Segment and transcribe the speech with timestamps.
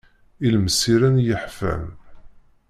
[0.45, 1.83] Ilemsiren i yeḥfan.